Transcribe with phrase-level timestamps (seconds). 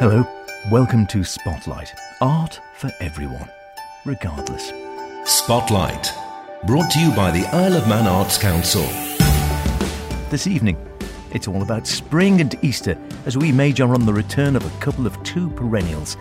[0.00, 0.24] Hello,
[0.70, 1.92] welcome to Spotlight.
[2.20, 3.50] Art for everyone,
[4.04, 4.72] regardless.
[5.24, 6.12] Spotlight,
[6.68, 8.86] brought to you by the Isle of Man Arts Council.
[10.30, 10.76] This evening,
[11.32, 15.04] it's all about spring and Easter as we major on the return of a couple
[15.04, 16.14] of two perennials.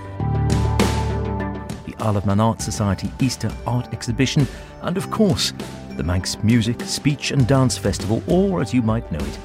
[1.86, 4.48] The Isle of Man Art Society Easter Art Exhibition,
[4.82, 5.54] and of course,
[5.98, 9.40] the Manx Music, Speech and Dance Festival, or as you might know it,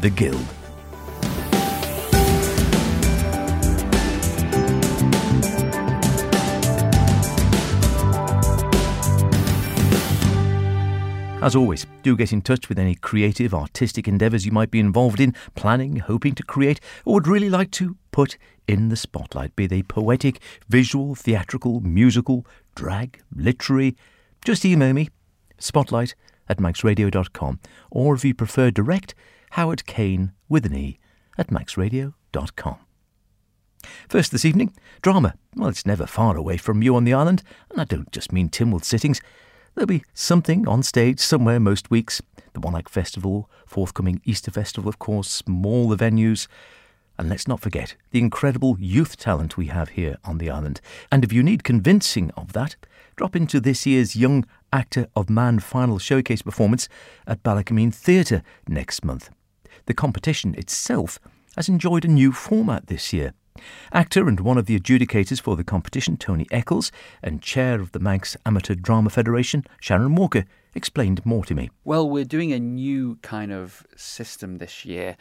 [0.00, 0.44] the Guild.
[11.42, 15.20] As always, do get in touch with any creative, artistic endeavours you might be involved
[15.20, 18.36] in, planning, hoping to create, or would really like to put
[18.68, 23.96] in the spotlight, be they poetic, visual, theatrical, musical, drag, literary.
[24.44, 25.08] Just email me,
[25.56, 26.14] spotlight
[26.46, 27.58] at manxradio.com,
[27.90, 29.14] or if you prefer direct,
[29.52, 30.98] Howard Kane with an E
[31.38, 32.76] at manxradio.com.
[34.10, 35.36] First this evening, drama.
[35.56, 38.50] Well, it's never far away from you on the island, and I don't just mean
[38.50, 39.22] Tynwald sittings.
[39.74, 42.20] There'll be something on stage somewhere most weeks.
[42.52, 46.48] The Act Festival, forthcoming Easter Festival, of course, all the venues.
[47.16, 50.80] And let's not forget the incredible youth talent we have here on the island.
[51.12, 52.76] And if you need convincing of that,
[53.14, 56.88] drop into this year's Young Actor of Man final showcase performance
[57.26, 59.30] at Ballakermeen Theatre next month.
[59.86, 61.20] The competition itself
[61.56, 63.34] has enjoyed a new format this year.
[63.92, 67.98] Actor and one of the adjudicators for the competition, Tony Eccles, and chair of the
[67.98, 71.70] Manx Amateur Drama Federation, Sharon Walker, explained more to me.
[71.84, 75.16] Well, we're doing a new kind of system this year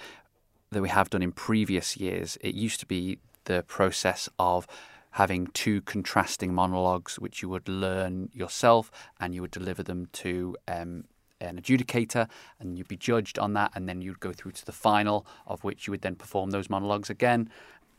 [0.72, 2.38] that we have done in previous years.
[2.42, 4.68] It used to be the process of
[5.12, 10.56] having two contrasting monologues, which you would learn yourself and you would deliver them to
[10.68, 11.06] um,
[11.42, 14.72] an adjudicator and you'd be judged on that and then you'd go through to the
[14.72, 17.50] final of which you would then perform those monologues again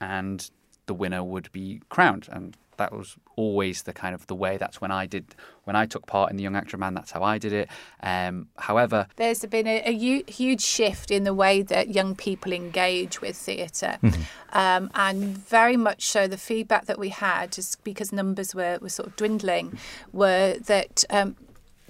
[0.01, 0.51] and
[0.87, 2.29] the winner would be crowned.
[2.31, 4.57] And that was always the kind of the way.
[4.57, 5.35] That's when I did
[5.65, 6.95] when I took part in the Young Actor Man.
[6.95, 7.69] That's how I did it.
[8.03, 13.21] Um, however, there's been a, a, huge shift in the way that young people engage
[13.21, 14.23] with theater mm-hmm.
[14.59, 16.27] um, and very much so.
[16.27, 19.79] The feedback that we had, just because numbers were, were sort of dwindling,
[20.13, 21.37] were that um,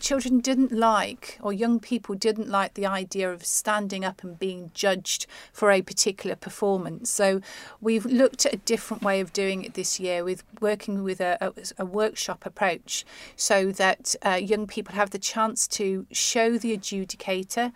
[0.00, 4.70] children didn't like, or young people didn't like the idea of standing up and being
[4.74, 7.10] judged for a particular performance.
[7.10, 7.40] So
[7.80, 11.36] we've looked at a different way of doing it this year with working with a,
[11.40, 13.04] a, a workshop approach
[13.36, 17.72] so that uh, young people have the chance to show the adjudicator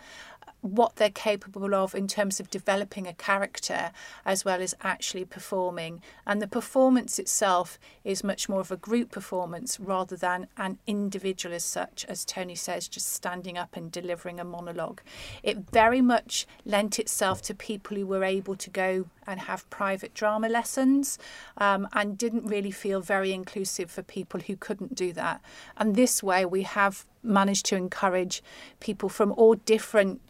[0.65, 3.91] what they're capable of in terms of developing a character
[4.25, 6.01] as well as actually performing.
[6.27, 11.55] And the performance itself is much more of a group performance rather than an individual
[11.55, 15.03] as such, as Tony says, just standing up and delivering a monologue.
[15.43, 20.15] It very much lent itself to people who were able to go and have private
[20.15, 21.19] drama lessons
[21.59, 25.43] um, and didn't really feel very inclusive for people who couldn't do that.
[25.77, 28.43] And this way, we have managed to encourage
[28.81, 30.21] people from all different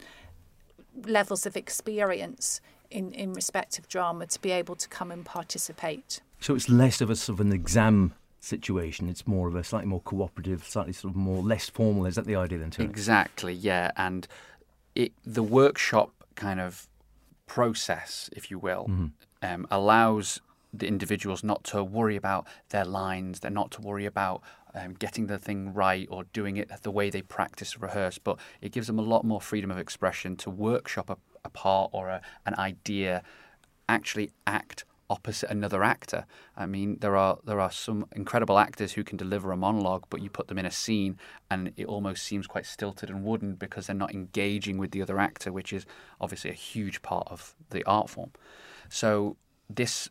[1.05, 6.21] levels of experience in, in respect of drama to be able to come and participate.
[6.39, 9.09] So it's less of a sort of an exam situation.
[9.09, 12.05] It's more of a slightly more cooperative, slightly sort of more less formal.
[12.05, 12.71] Is that the idea then?
[12.71, 12.83] Too?
[12.83, 13.53] Exactly.
[13.53, 14.27] Yeah, and
[14.93, 16.87] it the workshop kind of
[17.47, 19.07] process, if you will, mm-hmm.
[19.41, 20.39] um, allows
[20.73, 23.39] the individuals not to worry about their lines.
[23.39, 24.41] They're not to worry about
[24.75, 28.71] um, getting the thing right or doing it the way they practice rehearse, but it
[28.71, 32.21] gives them a lot more freedom of expression to workshop a, a part or a,
[32.45, 33.23] an idea,
[33.87, 36.25] actually act opposite another actor.
[36.57, 40.21] I mean, there are there are some incredible actors who can deliver a monologue, but
[40.21, 41.17] you put them in a scene
[41.49, 45.19] and it almost seems quite stilted and wooden because they're not engaging with the other
[45.19, 45.85] actor, which is
[46.19, 48.31] obviously a huge part of the art form.
[48.89, 49.37] So
[49.69, 50.09] this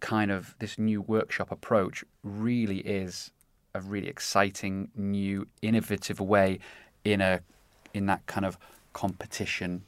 [0.00, 3.30] kind of this new workshop approach really is
[3.74, 6.60] a really exciting, new, innovative way
[7.04, 7.40] in a
[7.92, 8.58] in that kind of
[8.92, 9.84] competition.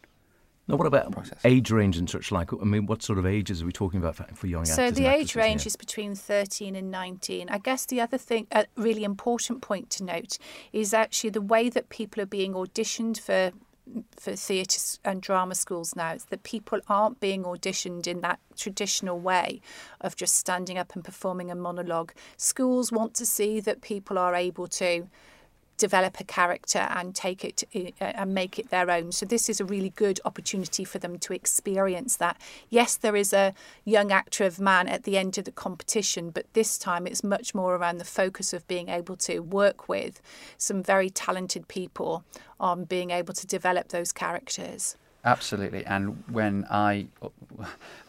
[0.68, 1.38] Now, what about process.
[1.44, 2.52] age range and such like?
[2.52, 4.96] I mean, what sort of ages are we talking about for, for young so actors?
[4.96, 7.48] So the age range is between 13 and 19.
[7.48, 10.38] I guess the other thing, a really important point to note,
[10.72, 13.52] is actually the way that people are being auditioned for
[14.18, 19.18] for theatre and drama schools now is that people aren't being auditioned in that traditional
[19.18, 19.60] way
[20.00, 22.12] of just standing up and performing a monologue.
[22.36, 25.08] Schools want to see that people are able to
[25.76, 29.12] develop a character and take it uh, and make it their own.
[29.12, 32.40] So this is a really good opportunity for them to experience that.
[32.70, 36.52] Yes, there is a young actor of man at the end of the competition, but
[36.52, 40.20] this time it's much more around the focus of being able to work with
[40.56, 42.24] some very talented people
[42.58, 44.96] on being able to develop those characters.
[45.24, 45.84] Absolutely.
[45.84, 47.08] And when I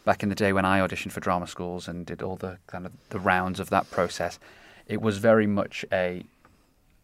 [0.06, 2.86] back in the day when I auditioned for drama schools and did all the kind
[2.86, 4.38] of the rounds of that process,
[4.86, 6.24] it was very much a,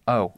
[0.07, 0.33] oh,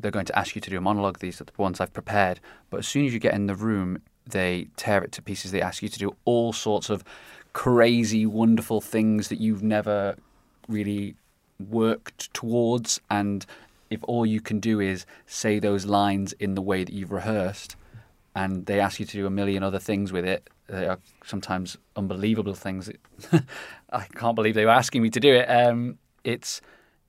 [0.00, 1.18] they're going to ask you to do a monologue.
[1.18, 2.40] These are the ones I've prepared.
[2.70, 5.50] But as soon as you get in the room, they tear it to pieces.
[5.50, 7.04] They ask you to do all sorts of
[7.52, 10.16] crazy, wonderful things that you've never
[10.68, 11.14] really
[11.58, 13.00] worked towards.
[13.10, 13.44] And
[13.90, 17.76] if all you can do is say those lines in the way that you've rehearsed,
[18.34, 21.76] and they ask you to do a million other things with it, they are sometimes
[21.96, 22.90] unbelievable things.
[23.92, 25.44] I can't believe they were asking me to do it.
[25.44, 26.62] Um, it's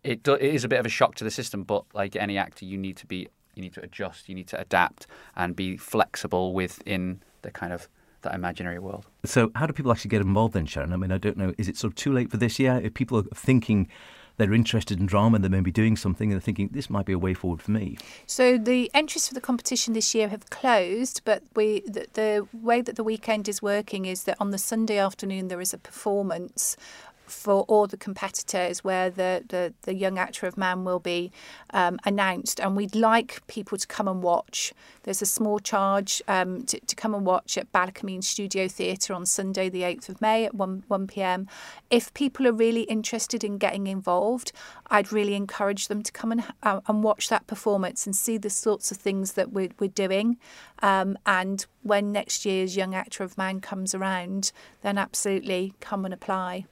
[0.03, 2.37] it, do, it is a bit of a shock to the system, but like any
[2.37, 5.05] actor, you need to be you need to adjust, you need to adapt,
[5.35, 7.87] and be flexible within the kind of
[8.23, 9.05] that imaginary world.
[9.25, 10.93] So, how do people actually get involved then, Sharon?
[10.93, 11.53] I mean, I don't know.
[11.57, 12.81] Is it sort of too late for this year?
[12.83, 13.89] If people are thinking
[14.37, 17.05] they're interested in drama and they may be doing something and they're thinking this might
[17.05, 17.97] be a way forward for me.
[18.25, 22.81] So the entries for the competition this year have closed, but we the, the way
[22.81, 26.75] that the weekend is working is that on the Sunday afternoon there is a performance
[27.25, 31.31] for all the competitors where the, the, the young actor of man will be
[31.71, 32.59] um, announced.
[32.59, 34.73] And we'd like people to come and watch.
[35.03, 39.25] There's a small charge um, to, to come and watch at Ballakermeen Studio Theatre on
[39.25, 41.47] Sunday the 8th of May at 1, 1pm
[41.89, 44.51] if people are really interested in getting involved
[44.87, 48.49] I'd really encourage them to come and, uh, and watch that performance and see the
[48.49, 50.37] sorts of things that we're, we're doing.
[50.81, 56.13] Um, and when next year's young actor of man comes around then absolutely come and
[56.13, 56.65] apply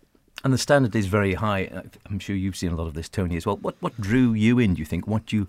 [0.44, 1.66] and the standard is very high.
[1.66, 3.58] Uh, I'm sure you've seen a lot of this, Tony, as well.
[3.58, 4.76] What what drew you in?
[4.76, 5.48] Do you think what you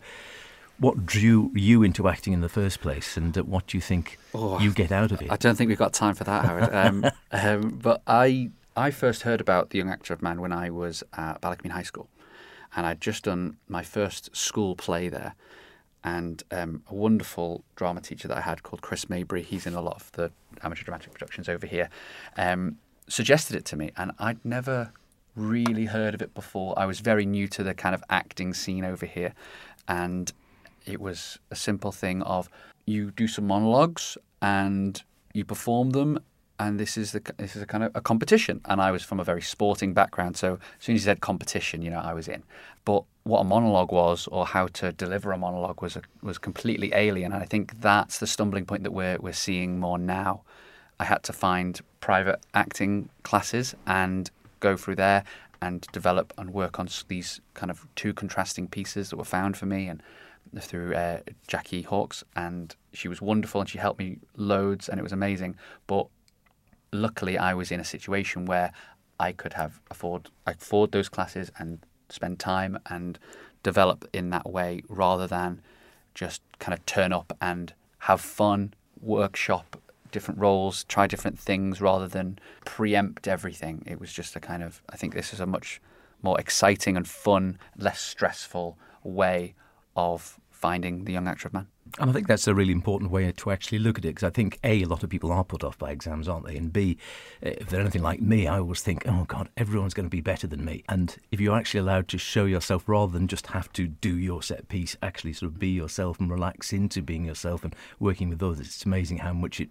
[0.79, 4.19] what drew you into acting in the first place, and uh, what do you think
[4.35, 5.31] oh, you get out of it?
[5.31, 6.75] I don't think we've got time for that, Howard.
[6.75, 10.71] um, um, but I I first heard about the Young Actor of Man when I
[10.71, 12.09] was at Ballakermeen High School,
[12.75, 15.35] and I'd just done my first school play there.
[16.05, 19.43] And um, a wonderful drama teacher that I had called Chris Mabry.
[19.43, 21.91] he's in a lot of the amateur dramatic productions over here.
[23.09, 24.93] Suggested it to me, and I'd never
[25.35, 26.79] really heard of it before.
[26.79, 29.35] I was very new to the kind of acting scene over here,
[29.89, 30.33] and
[30.87, 32.49] it was a simple thing of
[32.87, 35.03] you do some monologues and
[35.33, 36.19] you perform them
[36.59, 38.61] and this is the this is a kind of a competition.
[38.67, 41.83] And I was from a very sporting background so as soon as you said competition
[41.83, 42.43] you know I was in.
[42.85, 46.93] But what a monologue was or how to deliver a monologue was a, was completely
[46.95, 50.43] alien and I think that's the stumbling point that we're we're seeing more now
[51.03, 55.25] I had to find private acting classes and go through there
[55.61, 59.67] and develop and work on these kind of two contrasting pieces that were found for
[59.67, 60.01] me and
[60.61, 61.19] through uh,
[61.49, 65.57] Jackie Hawkes and she was wonderful and she helped me loads and it was amazing
[65.89, 66.07] but
[66.93, 68.73] luckily I was in a situation where
[69.19, 73.19] I could have afford afford those classes and spend time and
[73.65, 75.63] develop in that way rather than
[76.15, 79.72] just kind of turn up and have fun workshop
[80.13, 83.83] different roles, try different things rather than preempt everything.
[83.87, 85.81] It was just a kind of, I think this is a much
[86.23, 89.55] more exciting and fun, less stressful way
[89.97, 91.67] of finding the young actor of man.
[91.99, 94.31] And I think that's a really important way to actually look at it because I
[94.31, 96.57] think A, a lot of people are put off by exams, aren't they?
[96.57, 96.97] And B,
[97.43, 100.47] if they're anything like me, I always think, oh God, everyone's going to be better
[100.47, 100.85] than me.
[100.89, 104.43] And if you're actually allowed to show yourself rather than just have to do your
[104.43, 108.43] set piece, actually sort of be yourself and relax into being yourself and working with
[108.43, 109.69] others, it's amazing how much it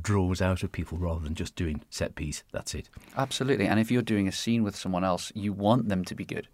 [0.00, 2.44] draws out of people rather than just doing set piece.
[2.52, 2.88] That's it.
[3.16, 3.66] Absolutely.
[3.66, 6.46] And if you're doing a scene with someone else, you want them to be good,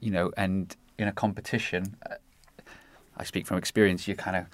[0.00, 2.14] you know, and in a competition, uh,
[3.18, 4.46] I speak from experience, you're kind of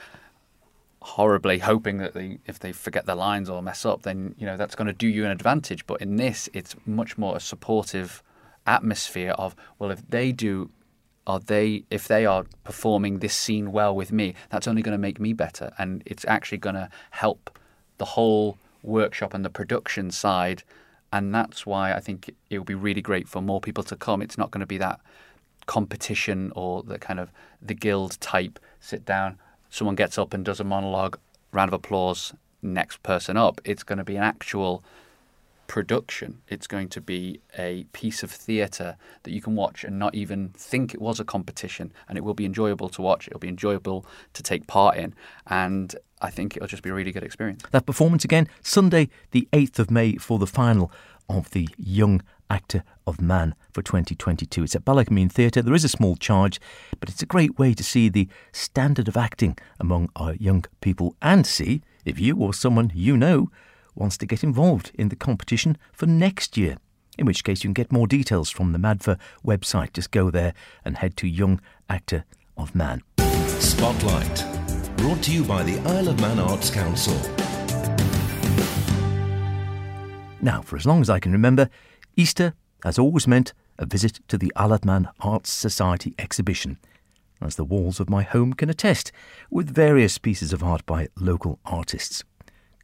[1.04, 4.56] horribly hoping that they, if they forget their lines or mess up, then you know
[4.56, 5.86] that's going to do you an advantage.
[5.86, 8.22] But in this, it's much more a supportive
[8.66, 10.70] atmosphere of well, if they do,
[11.26, 14.98] are they if they are performing this scene well with me, that's only going to
[14.98, 17.58] make me better, and it's actually going to help
[17.98, 20.62] the whole workshop and the production side.
[21.12, 24.20] And that's why I think it would be really great for more people to come.
[24.20, 25.00] It's not going to be that
[25.66, 27.30] competition or the kind of
[27.62, 29.38] the guild type sit down
[29.74, 31.18] someone gets up and does a monologue
[31.52, 33.60] round of applause next person up.
[33.64, 34.84] It's going to be an actual
[35.66, 36.42] production.
[36.48, 40.50] It's going to be a piece of theatre that you can watch and not even
[40.50, 43.26] think it was a competition and it will be enjoyable to watch.
[43.26, 45.14] It'll be enjoyable to take part in
[45.46, 47.62] and i think it'll just be a really good experience.
[47.70, 50.92] That performance again sunday the 8th of may for the final
[51.28, 54.64] of the young Actor of Man for 2022.
[54.64, 55.62] It's at Ballakermeen Theatre.
[55.62, 56.60] There is a small charge,
[57.00, 61.16] but it's a great way to see the standard of acting among our young people
[61.20, 63.50] and see if you or someone you know
[63.94, 66.76] wants to get involved in the competition for next year.
[67.16, 69.92] In which case, you can get more details from the MADFA website.
[69.92, 70.52] Just go there
[70.84, 72.24] and head to Young Actor
[72.56, 73.02] of Man.
[73.60, 74.44] Spotlight,
[74.96, 77.14] brought to you by the Isle of Man Arts Council.
[80.40, 81.70] Now, for as long as I can remember,
[82.16, 82.54] Easter
[82.84, 86.78] has always meant a visit to the Isle of Man Arts Society exhibition,
[87.40, 89.10] as the walls of my home can attest,
[89.50, 92.22] with various pieces of art by local artists.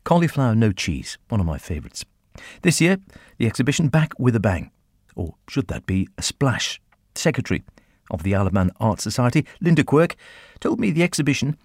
[0.02, 2.04] Cauliflower No Cheese, one of my favourites.
[2.62, 2.98] This year,
[3.38, 4.72] the exhibition back with a bang.
[5.14, 6.80] Or should that be a splash?
[7.14, 7.62] Secretary
[8.10, 10.16] of the Isle of Man Art Society, Linda Quirk,
[10.58, 11.56] told me the exhibition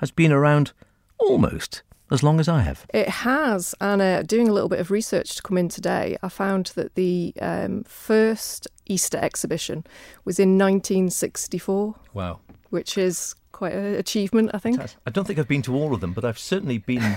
[0.00, 0.72] has been around
[1.18, 2.86] almost as long as I have.
[2.92, 6.28] It has, and uh, doing a little bit of research to come in today, I
[6.28, 9.84] found that the um, first Easter exhibition
[10.24, 11.94] was in 1964.
[12.14, 12.40] Wow.
[12.70, 14.80] Which is quite an achievement, I think.
[15.06, 17.16] I don't think I've been to all of them, but I've certainly been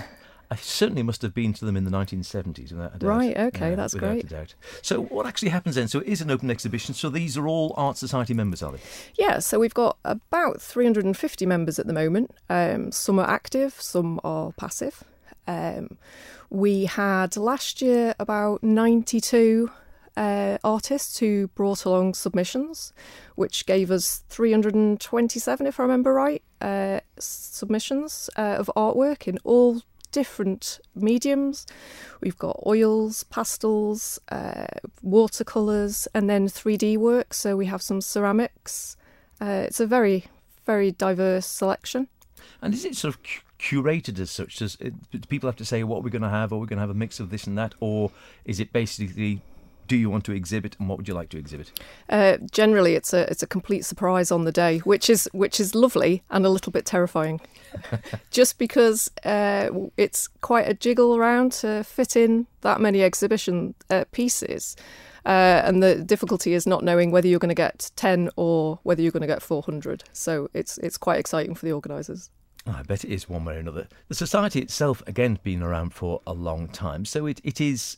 [0.51, 3.07] I certainly must have been to them in the 1970s, without a doubt.
[3.07, 4.25] Right, okay, yeah, that's without great.
[4.25, 4.55] A doubt.
[4.81, 5.87] So, what actually happens then?
[5.87, 6.95] So, it is an open exhibition.
[6.95, 8.79] So, these are all Art Society members, are they?
[9.15, 12.31] Yeah, so we've got about 350 members at the moment.
[12.49, 15.03] Um, some are active, some are passive.
[15.47, 15.97] Um,
[16.49, 19.69] we had last year about 92
[20.17, 22.91] uh, artists who brought along submissions,
[23.35, 29.81] which gave us 327, if I remember right, uh, submissions uh, of artwork in all
[30.11, 31.65] different mediums.
[32.21, 34.67] We've got oils, pastels, uh,
[35.01, 37.33] watercolours, and then 3D work.
[37.33, 38.97] So we have some ceramics.
[39.41, 40.25] Uh, it's a very,
[40.65, 42.07] very diverse selection.
[42.61, 43.21] And is it sort of
[43.59, 44.57] curated as such?
[44.57, 46.77] Does it, do people have to say what we're going to have, or we're going
[46.77, 48.11] to have a mix of this and that, or
[48.45, 49.41] is it basically
[49.89, 51.77] do you want to exhibit and what would you like to exhibit?
[52.09, 55.75] Uh, generally, it's a it's a complete surprise on the day, which is which is
[55.75, 57.41] lovely and a little bit terrifying,
[58.31, 64.05] just because uh, it's quite a jiggle around to fit in that many exhibition uh,
[64.11, 64.77] pieces.
[65.25, 69.01] Uh, and the difficulty is not knowing whether you're going to get 10 or whether
[69.01, 70.03] you're going to get 400.
[70.13, 72.29] So it's it's quite exciting for the organisers.
[72.67, 73.87] Oh, I bet it is one way or another.
[74.07, 77.97] The society itself, again, been around for a long time, so it, it is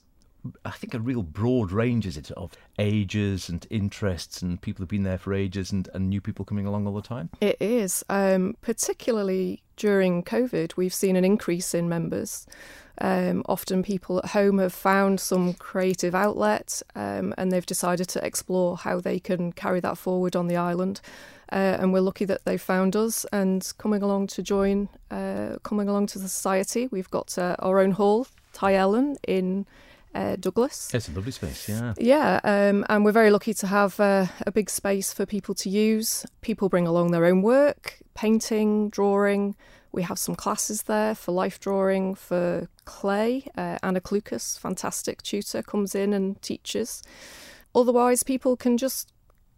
[0.65, 4.89] I think a real broad range is it of ages and interests and people have
[4.89, 7.29] been there for ages and, and new people coming along all the time?
[7.39, 8.03] It is.
[8.09, 12.47] Um, particularly during COVID, we've seen an increase in members.
[12.97, 18.25] Um, often people at home have found some creative outlet um, and they've decided to
[18.25, 21.01] explore how they can carry that forward on the island.
[21.51, 25.89] Uh, and we're lucky that they found us and coming along to join, uh, coming
[25.89, 26.87] along to the society.
[26.91, 29.65] We've got uh, our own hall, Ty Ellen, in
[30.13, 30.93] uh, Douglas.
[30.93, 31.93] It's a lovely space, yeah.
[31.97, 35.69] Yeah, um, and we're very lucky to have uh, a big space for people to
[35.69, 36.25] use.
[36.41, 39.55] People bring along their own work, painting, drawing.
[39.91, 43.45] We have some classes there for life drawing, for clay.
[43.57, 47.03] Uh, Anna Klukas, fantastic tutor, comes in and teaches.
[47.75, 49.11] Otherwise, people can just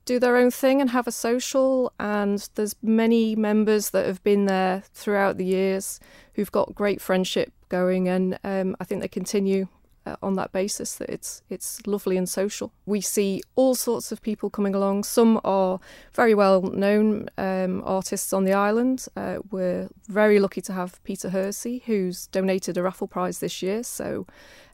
[0.06, 4.46] do their own thing and have a social and there's many members that have been
[4.46, 6.00] there throughout the years
[6.34, 9.68] who've got great friendship going and um, I think they continue
[10.06, 12.72] uh, on that basis that it's it's lovely and social.
[12.86, 15.04] We see all sorts of people coming along.
[15.04, 15.80] Some are
[16.14, 19.06] very well known um, artists on the island.
[19.16, 23.84] Uh, we're very lucky to have Peter Hersey, who's donated a raffle prize this year.
[23.84, 24.28] So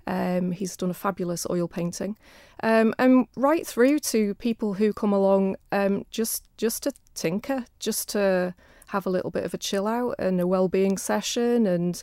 [0.07, 2.17] um, he's done a fabulous oil painting,
[2.63, 8.09] um, and right through to people who come along um, just just to tinker, just
[8.09, 8.55] to
[8.87, 12.01] have a little bit of a chill out and a well-being session and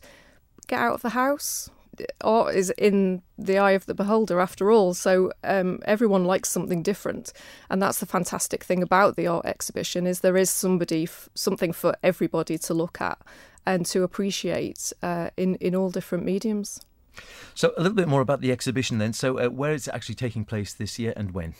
[0.69, 1.69] get out of the house
[2.23, 4.95] art is in the eye of the beholder after all.
[4.95, 7.33] So um, everyone likes something different,
[7.71, 11.73] and that's the fantastic thing about the art exhibition is there is somebody, f- something
[11.73, 13.19] for everybody to look at
[13.67, 16.81] and to appreciate uh, in in all different mediums.
[17.55, 19.13] So a little bit more about the exhibition then.
[19.13, 21.55] So uh, where is it actually taking place this year and when?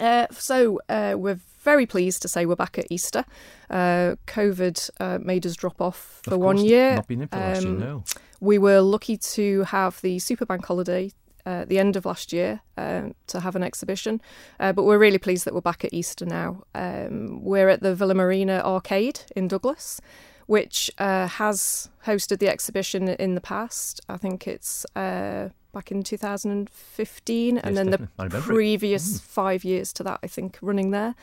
[0.00, 3.24] Uh, so uh, we're very pleased to say we're back at Easter.
[3.68, 6.96] Uh, COVID uh, made us drop off for of one year.
[6.96, 8.04] Not been in for um, last year, um, no.
[8.40, 11.12] We were lucky to have the Super Bank holiday
[11.46, 14.20] uh, the end of last year um, to have an exhibition.
[14.58, 16.62] Uh, but we're really pleased that we're back at Easter now.
[16.74, 20.00] Um, we're at the Villa Marina Arcade in Douglas,
[20.46, 24.00] which uh, has hosted the exhibition in the past.
[24.08, 28.08] I think it's uh, back in 2015, yes, and then the
[28.40, 29.20] previous mm.
[29.22, 31.14] five years to that, I think, running there.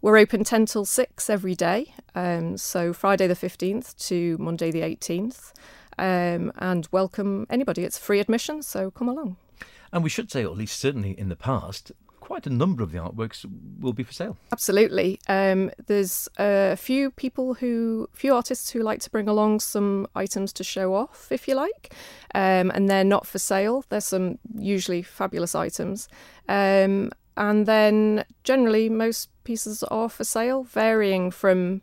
[0.00, 4.82] We're open 10 till 6 every day, um, so Friday the 15th to Monday the
[4.82, 5.52] 18th
[5.98, 7.84] um, and welcome anybody.
[7.84, 9.36] It's free admission, so come along.
[9.92, 11.92] And we should say, or at least certainly in the past,
[12.28, 13.46] quite a number of the artworks
[13.80, 14.36] will be for sale.
[14.52, 15.18] Absolutely.
[15.28, 20.52] Um, there's a few people who, few artists who like to bring along some items
[20.52, 21.94] to show off, if you like,
[22.34, 23.82] um, and they're not for sale.
[23.88, 26.06] There's some usually fabulous items.
[26.50, 31.80] Um, and then generally, most pieces are for sale, varying from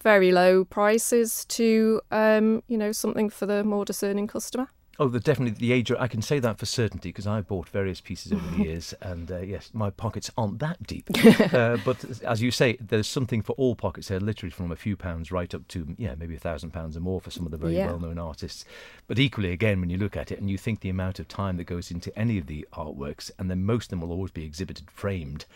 [0.00, 4.68] very low prices to um, you know something for the more discerning customer.
[5.02, 5.90] Oh, the, definitely the age.
[5.90, 9.30] I can say that for certainty because I've bought various pieces over the years, and
[9.32, 11.08] uh, yes, my pockets aren't that deep.
[11.52, 14.96] uh, but as you say, there's something for all pockets here, literally from a few
[14.96, 17.58] pounds right up to yeah, maybe a thousand pounds or more for some of the
[17.58, 17.86] very Yeah.
[17.86, 18.64] well-known artists.
[19.08, 21.56] But equally, again, when you look at it and you think the amount of time
[21.56, 24.44] that goes into any of the artworks, and then most of them will always be
[24.44, 25.46] exhibited framed.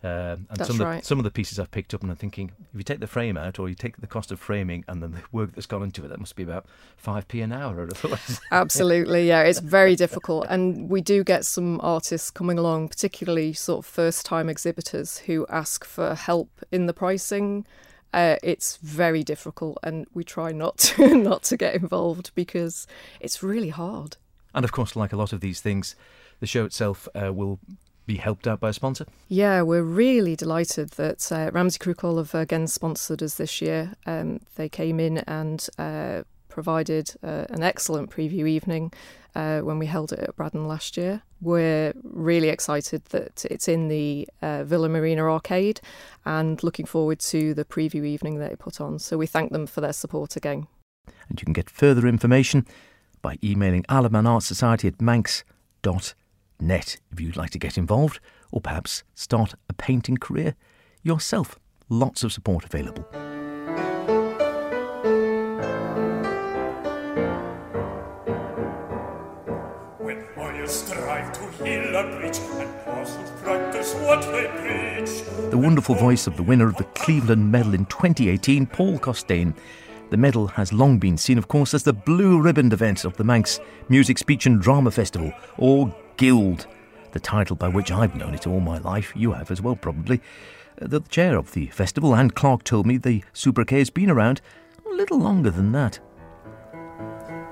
[0.00, 1.04] Um, and That's some of the, right.
[1.04, 3.36] some of the pieces I've picked up, and I'm thinking, if you take the frame
[3.36, 6.04] out, or you take the cost of framing, and then the work that's gone into
[6.04, 7.82] it, that must be about five p an hour.
[7.82, 8.40] I'd have thought.
[8.52, 9.42] Absolutely, yeah.
[9.42, 10.46] It's very difficult.
[10.48, 15.46] And we do get some artists coming along, particularly sort of first time exhibitors who
[15.48, 17.66] ask for help in the pricing.
[18.12, 22.86] Uh, it's very difficult, and we try not to, not to get involved because
[23.20, 24.16] it's really hard.
[24.54, 25.96] And of course, like a lot of these things,
[26.38, 27.58] the show itself uh, will
[28.08, 29.06] be helped out by a sponsor.
[29.28, 33.92] Yeah, we're really delighted that uh, Ramsey Crookall have again sponsored us this year.
[34.06, 38.92] Um, they came in and uh, provided uh, an excellent preview evening
[39.36, 41.22] uh, when we held it at Braddan last year.
[41.42, 45.80] We're really excited that it's in the uh, Villa Marina arcade
[46.24, 48.98] and looking forward to the preview evening that they put on.
[48.98, 50.66] So we thank them for their support again.
[51.28, 52.66] And you can get further information
[53.20, 54.98] by emailing Isle of Man Arts Society at
[56.60, 60.54] manx.net if you'd like to get involved or perhaps start a painting career
[61.02, 61.58] yourself.
[61.88, 63.02] Lots of support available.
[69.98, 75.50] When warriors strive to heal a breach and apostles practice what they preach.
[75.50, 79.54] The wonderful voice of the winner of the Cleveland Medal in 2018, Paul Costain.
[80.10, 83.24] The medal has long been seen, of course, as the blue ribbon event of the
[83.24, 83.60] Manx
[83.90, 86.66] Music, Speech and Drama Festival, or Guild,
[87.12, 89.12] the title by which I've known it all my life.
[89.16, 90.20] You have as well, probably.
[90.82, 94.40] Uh, The chair of the festival, and Clark, told me the sobriquet has been around
[94.84, 96.00] a little longer than that.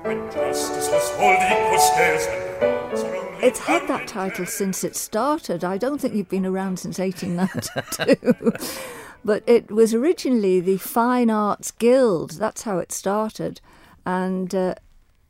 [0.03, 4.83] When justice must hold equal scales and wrongs are only It's had that title since
[4.83, 5.63] it started.
[5.63, 8.51] I don't think you've been around since 1892.
[9.25, 12.31] but it was originally the Fine Arts Guild.
[12.31, 13.61] That's how it started.
[14.05, 14.75] And uh,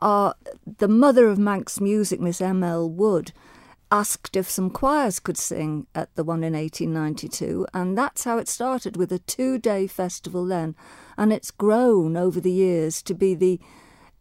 [0.01, 0.36] our,
[0.77, 2.89] the mother of Manx music, Miss M.L.
[2.89, 3.31] Wood,
[3.91, 7.67] asked if some choirs could sing at the one in 1892.
[7.73, 10.75] And that's how it started with a two day festival then.
[11.17, 13.60] And it's grown over the years to be the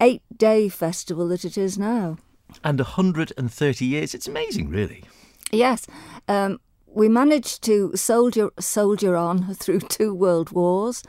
[0.01, 2.19] eight day festival that it is now.
[2.63, 5.05] And 130 years, it's amazing, really.
[5.51, 5.87] Yes,
[6.29, 11.03] um, we managed to soldier soldier on through two world wars,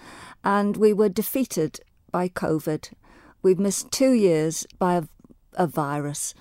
[0.43, 1.80] and we were defeated
[2.12, 2.91] by COVID.
[3.41, 5.04] We've missed two years by a,
[5.54, 6.34] a virus,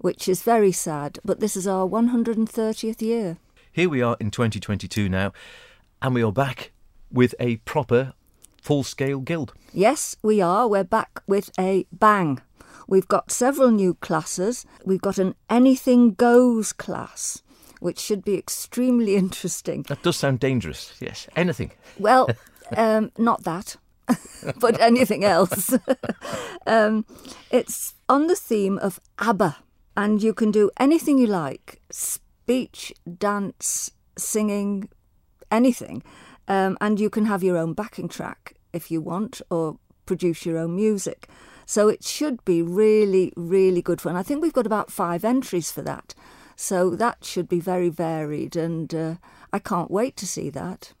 [0.00, 1.18] which is very sad.
[1.24, 3.38] But this is our 130th year.
[3.72, 5.32] Here we are in 2022 now,
[6.00, 6.72] and we are back
[7.10, 8.12] with a proper
[8.62, 9.52] full scale guild.
[9.72, 10.68] Yes, we are.
[10.68, 12.40] We're back with a bang.
[12.86, 14.64] We've got several new classes.
[14.84, 17.42] We've got an anything goes class,
[17.80, 19.84] which should be extremely interesting.
[19.88, 21.26] That does sound dangerous, yes.
[21.34, 21.72] Anything.
[21.98, 22.28] Well,
[22.76, 23.76] um, not that,
[24.60, 25.74] but anything else.
[26.66, 27.04] um,
[27.50, 29.56] it's on the theme of ABBA,
[29.96, 34.88] and you can do anything you like speech, dance, singing,
[35.50, 36.02] anything.
[36.46, 40.58] Um, and you can have your own backing track if you want, or produce your
[40.58, 41.28] own music.
[41.66, 44.16] So it should be really, really good fun.
[44.16, 46.14] I think we've got about five entries for that.
[46.56, 49.14] So that should be very varied, and uh,
[49.52, 50.92] I can't wait to see that.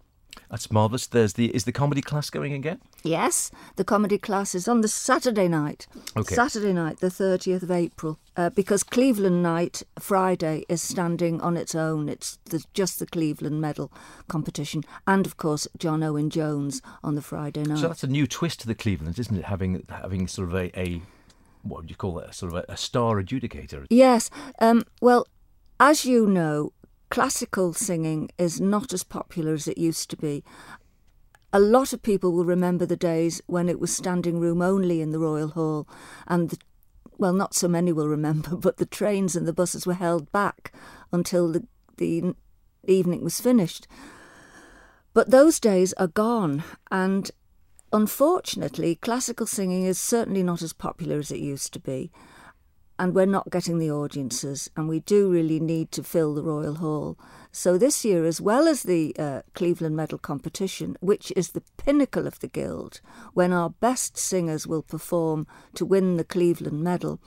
[0.50, 1.06] That's marvellous.
[1.06, 2.80] There's the is the comedy class going again?
[3.04, 5.86] Yes, the comedy class is on the Saturday night.
[6.16, 6.34] Okay.
[6.34, 8.18] Saturday night, the 30th of April.
[8.34, 12.08] Uh, because Cleveland night, Friday, is standing on its own.
[12.08, 13.92] It's the, just the Cleveland medal
[14.26, 14.84] competition.
[15.06, 17.78] And, of course, John Owen Jones on the Friday night.
[17.78, 19.44] So that's a new twist to the Cleveland, isn't it?
[19.44, 21.02] Having having sort of a, a
[21.62, 22.30] what would you call it?
[22.30, 23.86] A sort of a, a star adjudicator.
[23.90, 24.30] Yes.
[24.60, 25.26] Um, well,
[25.78, 26.72] as you know,
[27.10, 30.42] classical singing is not as popular as it used to be.
[31.54, 35.12] A lot of people will remember the days when it was standing room only in
[35.12, 35.86] the Royal Hall,
[36.26, 36.58] and the,
[37.16, 40.72] well, not so many will remember, but the trains and the buses were held back
[41.12, 41.64] until the,
[41.96, 42.34] the
[42.88, 43.86] evening was finished.
[45.12, 47.30] But those days are gone, and
[47.92, 52.10] unfortunately, classical singing is certainly not as popular as it used to be
[52.98, 56.76] and we're not getting the audiences, and we do really need to fill the Royal
[56.76, 57.18] Hall.
[57.50, 62.26] So this year, as well as the uh, Cleveland Medal competition, which is the pinnacle
[62.26, 63.00] of the Guild,
[63.32, 67.20] when our best singers will perform to win the Cleveland Medal,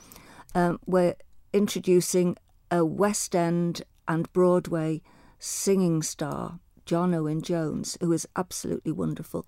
[0.55, 1.15] um, we're
[1.53, 2.37] introducing
[2.71, 5.01] a West End and Broadway
[5.39, 9.45] singing star, John Owen Jones, who is absolutely wonderful,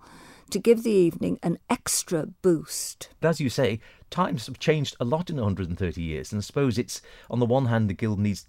[0.50, 3.08] to give the evening an extra boost.
[3.22, 7.02] As you say, times have changed a lot in 130 years, and I suppose it's
[7.30, 8.46] on the one hand the guild needs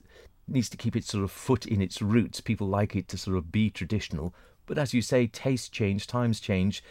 [0.47, 2.41] needs to keep its sort of foot in its roots.
[2.41, 4.33] People like it to sort of be traditional,
[4.65, 6.83] but as you say, tastes change, times change,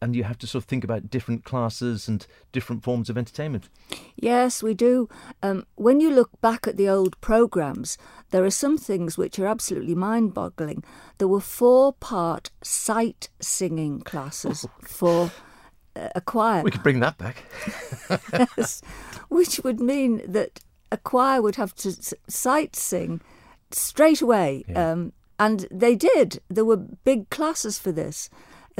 [0.00, 3.68] and you have to sort of think about different classes and different forms of entertainment.
[4.16, 5.08] Yes, we do.
[5.42, 7.98] Um, when you look back at the old programmes,
[8.30, 10.82] there are some things which are absolutely mind boggling.
[11.18, 15.30] There were four part sight singing classes for
[15.94, 16.62] uh, a choir.
[16.62, 17.44] We could bring that back.
[18.32, 18.80] yes,
[19.28, 20.60] which would mean that
[20.90, 23.20] a choir would have to sight sing
[23.70, 24.64] straight away.
[24.68, 24.92] Yeah.
[24.92, 26.42] Um, and they did.
[26.48, 28.28] There were big classes for this.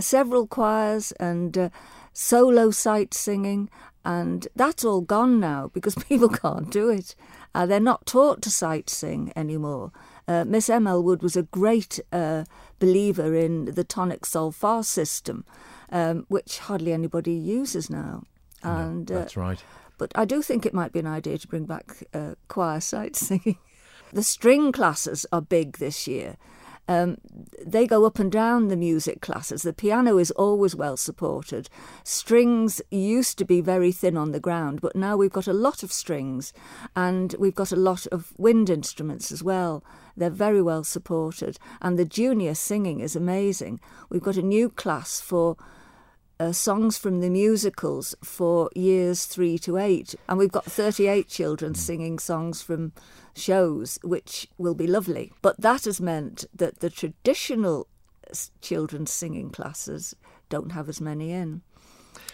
[0.00, 1.68] Uh, several choirs and uh,
[2.14, 3.68] solo sight singing.
[4.02, 7.14] And that's all gone now because people can't do it.
[7.54, 9.92] Uh, they're not taught to sight sing anymore.
[10.26, 11.02] Uh, Miss M.L.
[11.02, 12.44] Wood was a great uh,
[12.78, 15.44] believer in the tonic sol fa system,
[15.92, 18.22] um, which hardly anybody uses now.
[18.62, 19.62] And no, that's right.
[19.98, 22.04] But I do think it might be an idea to bring back
[22.48, 23.58] choir sight singing.
[24.12, 26.36] The string classes are big this year.
[26.90, 27.18] Um,
[27.64, 29.62] they go up and down the music classes.
[29.62, 31.70] The piano is always well supported.
[32.02, 35.84] Strings used to be very thin on the ground, but now we've got a lot
[35.84, 36.52] of strings
[36.96, 39.84] and we've got a lot of wind instruments as well.
[40.16, 41.60] They're very well supported.
[41.80, 43.78] And the junior singing is amazing.
[44.08, 45.56] We've got a new class for
[46.40, 50.16] uh, songs from the musicals for years three to eight.
[50.28, 52.92] And we've got 38 children singing songs from
[53.34, 55.32] shows, which will be lovely.
[55.42, 57.86] But that has meant that the traditional
[58.60, 60.14] children's singing classes
[60.48, 61.62] don't have as many in.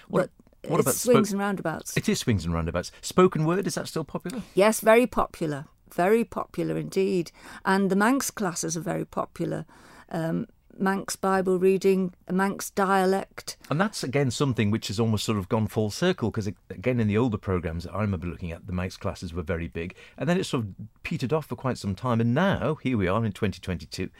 [0.08, 0.30] What,
[0.62, 1.96] but what about swings spo- and roundabouts?
[1.96, 2.92] It is swings and roundabouts.
[3.00, 4.42] Spoken word, is that still popular?
[4.54, 5.66] Yes, very popular.
[5.94, 7.30] Very popular indeed.
[7.64, 9.64] And the Manx classes are very popular.
[10.10, 10.46] Um,
[10.78, 13.56] Manx Bible reading, Manx dialect.
[13.70, 17.08] And that's again something which has almost sort of gone full circle because again in
[17.08, 20.28] the older programs that I remember looking at the Manx classes were very big and
[20.28, 20.70] then it sort of
[21.02, 24.10] petered off for quite some time and now here we are in 2022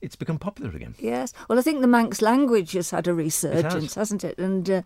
[0.00, 0.94] it's become popular again.
[0.98, 1.32] Yes.
[1.48, 4.12] Well, I think the Manx language has had a resurgence, has.
[4.12, 4.38] not it?
[4.38, 4.82] And uh,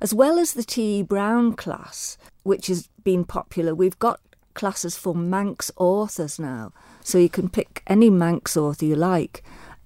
[0.00, 1.02] as well as the T.E.
[1.02, 4.20] Brown class, which has been popular, we've got
[4.54, 6.72] classes for Manx authors now.
[7.02, 9.42] So you can pick any Manx author you like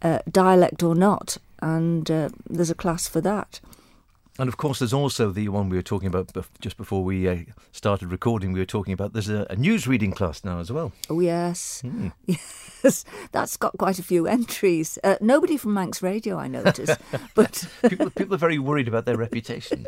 [0.06, 3.60] uh, dialect or not, and uh, there's a class for that.
[4.38, 7.36] And of course, there's also the one we were talking about just before we uh,
[7.72, 8.52] started recording.
[8.52, 10.92] We were talking about there's a, a news reading class now as well.
[11.08, 12.12] Oh yes, mm.
[12.26, 14.98] yes, that's got quite a few entries.
[15.02, 17.00] Uh, nobody from Manx Radio, I noticed,
[17.34, 19.86] but people, people are very worried about their reputation.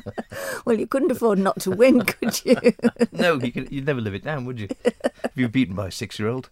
[0.64, 2.56] well, you couldn't afford not to win, could you?
[3.12, 4.68] no, you could, you'd never live it down, would you?
[4.84, 6.50] If you were beaten by a six-year-old.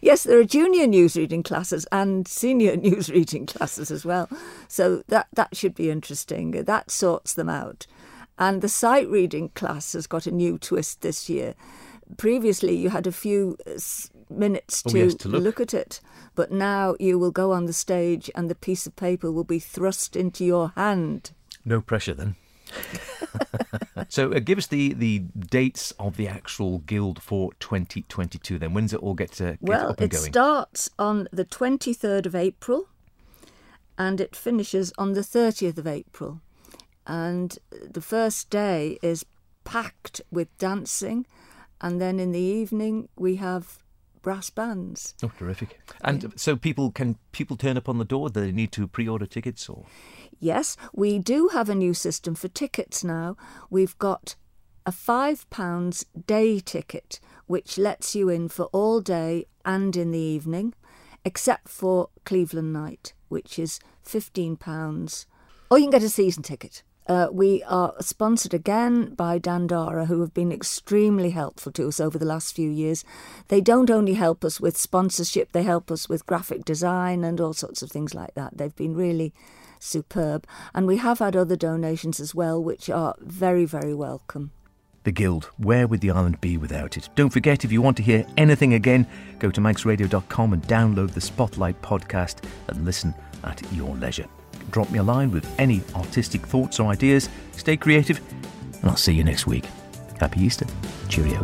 [0.00, 4.28] yes, there are junior news reading classes and senior news reading classes as well.
[4.68, 6.50] So that that should be interesting.
[6.52, 7.86] That sorts them out.
[8.38, 11.54] And the sight reading class has got a new twist this year.
[12.16, 13.78] Previously, you had a few uh,
[14.30, 15.42] minutes oh, to, yes, to look.
[15.42, 16.00] look at it,
[16.34, 19.58] but now you will go on the stage and the piece of paper will be
[19.58, 21.32] thrust into your hand.
[21.64, 22.36] No pressure then.
[24.08, 28.74] so uh, give us the, the dates of the actual guild for 2022 then.
[28.74, 30.32] When's it all get, to, get well, up and it going?
[30.32, 32.88] starts on the 23rd of April
[34.00, 36.40] and it finishes on the 30th of April.
[37.06, 39.26] And the first day is
[39.64, 41.26] packed with dancing
[41.82, 43.78] and then in the evening we have
[44.22, 45.14] brass bands.
[45.22, 45.80] Oh, terrific!
[46.00, 46.28] And yeah.
[46.36, 48.30] so people can people turn up on the door?
[48.30, 49.84] Do they need to pre-order tickets or?
[50.38, 53.36] Yes, we do have a new system for tickets now.
[53.68, 54.34] We've got
[54.86, 60.72] a £5 day ticket, which lets you in for all day and in the evening,
[61.24, 65.26] except for Cleveland night, which is £15.
[65.70, 66.82] Or you can get a season ticket.
[67.06, 72.18] Uh, we are sponsored again by Dandara, who have been extremely helpful to us over
[72.18, 73.04] the last few years.
[73.48, 77.52] They don't only help us with sponsorship, they help us with graphic design and all
[77.52, 78.58] sorts of things like that.
[78.58, 79.34] They've been really
[79.80, 80.46] superb.
[80.72, 84.52] And we have had other donations as well, which are very, very welcome.
[85.02, 87.08] The Guild, where would the island be without it?
[87.14, 89.06] Don't forget, if you want to hear anything again,
[89.38, 94.26] go to manxradio.com and download the Spotlight podcast and listen at your leisure.
[94.70, 97.30] Drop me a line with any artistic thoughts or ideas.
[97.52, 98.20] Stay creative,
[98.82, 99.64] and I'll see you next week.
[100.18, 100.66] Happy Easter.
[101.08, 101.40] Cheerio.